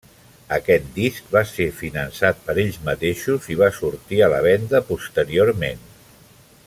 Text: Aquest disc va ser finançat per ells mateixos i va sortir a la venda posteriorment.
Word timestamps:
Aquest 0.55 0.87
disc 0.95 1.27
va 1.35 1.43
ser 1.49 1.67
finançat 1.81 2.41
per 2.47 2.55
ells 2.63 2.79
mateixos 2.87 3.51
i 3.57 3.59
va 3.61 3.71
sortir 3.77 4.23
a 4.25 4.31
la 4.35 4.41
venda 4.51 4.83
posteriorment. 4.89 5.87